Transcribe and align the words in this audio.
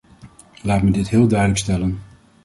Laat 0.61 0.81
me 0.81 0.91
dit 0.91 1.09
heel 1.09 1.27
duidelijk 1.27 1.59
stellen. 1.59 1.99